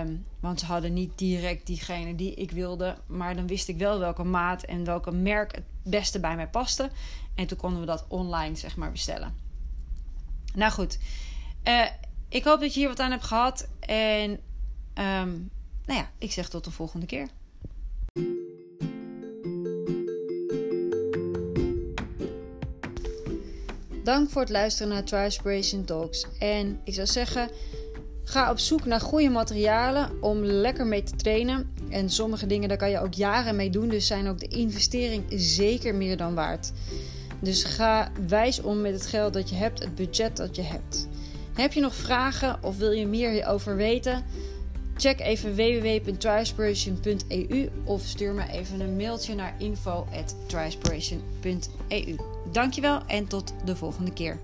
Um, 0.00 0.24
want 0.40 0.60
ze 0.60 0.66
hadden 0.66 0.92
niet 0.92 1.18
direct 1.18 1.66
diegene 1.66 2.14
die 2.14 2.34
ik 2.34 2.50
wilde. 2.50 2.96
Maar 3.06 3.36
dan 3.36 3.46
wist 3.46 3.68
ik 3.68 3.76
wel 3.76 3.98
welke 3.98 4.24
maat 4.24 4.62
en 4.62 4.84
welke 4.84 5.10
merk 5.10 5.54
het 5.54 5.64
beste 5.82 6.20
bij 6.20 6.36
mij 6.36 6.48
paste. 6.48 6.90
En 7.34 7.46
toen 7.46 7.58
konden 7.58 7.80
we 7.80 7.86
dat 7.86 8.04
online 8.08 8.56
zeg 8.56 8.76
maar 8.76 8.92
bestellen. 8.92 9.34
Nou 10.54 10.72
goed. 10.72 10.98
Uh, 11.64 11.86
ik 12.30 12.44
hoop 12.44 12.60
dat 12.60 12.74
je 12.74 12.80
hier 12.80 12.88
wat 12.88 13.00
aan 13.00 13.10
hebt 13.10 13.24
gehad. 13.24 13.68
En 13.80 14.30
um, 14.94 15.50
nou 15.86 15.98
ja, 15.98 16.10
ik 16.18 16.32
zeg 16.32 16.48
tot 16.48 16.64
de 16.64 16.70
volgende 16.70 17.06
keer. 17.06 17.28
Dank 24.04 24.30
voor 24.30 24.40
het 24.40 24.50
luisteren 24.50 24.92
naar 24.92 25.04
Trispiration 25.04 25.84
Talks. 25.84 26.26
En 26.38 26.80
ik 26.84 26.94
zou 26.94 27.06
zeggen, 27.06 27.50
ga 28.24 28.50
op 28.50 28.58
zoek 28.58 28.84
naar 28.84 29.00
goede 29.00 29.28
materialen 29.28 30.22
om 30.22 30.44
lekker 30.44 30.86
mee 30.86 31.02
te 31.02 31.16
trainen. 31.16 31.74
En 31.88 32.10
sommige 32.10 32.46
dingen, 32.46 32.68
daar 32.68 32.78
kan 32.78 32.90
je 32.90 33.00
ook 33.00 33.14
jaren 33.14 33.56
mee 33.56 33.70
doen. 33.70 33.88
Dus 33.88 34.06
zijn 34.06 34.28
ook 34.28 34.38
de 34.38 34.48
investering 34.48 35.24
zeker 35.28 35.94
meer 35.94 36.16
dan 36.16 36.34
waard. 36.34 36.72
Dus 37.40 37.64
ga 37.64 38.12
wijs 38.28 38.60
om 38.60 38.80
met 38.80 38.92
het 38.92 39.06
geld 39.06 39.32
dat 39.32 39.48
je 39.48 39.56
hebt, 39.56 39.78
het 39.78 39.94
budget 39.94 40.36
dat 40.36 40.56
je 40.56 40.62
hebt. 40.62 41.08
Heb 41.60 41.72
je 41.72 41.80
nog 41.80 41.94
vragen 41.94 42.58
of 42.62 42.76
wil 42.76 42.90
je 42.90 43.06
meer 43.06 43.30
hierover 43.30 43.76
weten? 43.76 44.24
Check 44.96 45.20
even 45.20 45.54
www.trispiration.eu 45.54 47.70
of 47.84 48.02
stuur 48.02 48.32
me 48.32 48.48
even 48.48 48.80
een 48.80 48.96
mailtje 48.96 49.34
naar 49.34 49.54
info.trispiration.eu. 49.58 52.16
Dankjewel 52.52 53.06
en 53.06 53.26
tot 53.26 53.54
de 53.64 53.76
volgende 53.76 54.12
keer. 54.12 54.38